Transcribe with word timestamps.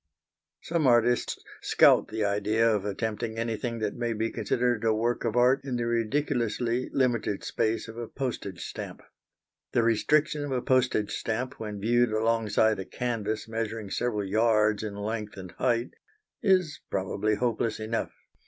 Some 0.63 0.87
artists 0.87 1.37
scout 1.61 2.07
the 2.07 2.25
idea 2.25 2.67
of 2.67 2.85
attempting 2.85 3.37
anything 3.37 3.77
that 3.77 3.93
may 3.95 4.13
be 4.13 4.31
considered 4.31 4.83
a 4.83 4.91
work 4.95 5.23
of 5.23 5.35
art 5.35 5.63
in 5.63 5.75
the 5.75 5.85
ridiculously 5.85 6.89
limited 6.91 7.43
space 7.43 7.87
of 7.87 7.97
a 7.99 8.07
postage 8.07 8.65
stamp. 8.65 9.03
The 9.73 9.83
restriction 9.83 10.43
of 10.43 10.51
a 10.51 10.59
postage 10.63 11.11
stamp 11.13 11.59
when 11.59 11.79
viewed 11.79 12.11
alongside 12.11 12.79
a 12.79 12.85
canvas 12.85 13.47
measuring 13.47 13.91
several 13.91 14.23
yards 14.25 14.81
in 14.81 14.95
length 14.95 15.37
and 15.37 15.51
height 15.51 15.91
is 16.41 16.79
probably 16.89 17.35
hopeless 17.35 17.79
enough. 17.79 18.11